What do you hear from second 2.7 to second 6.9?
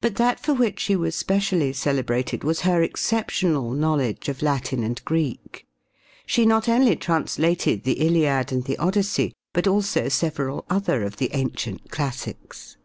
exceptional knowledge of Latin and Greek. She not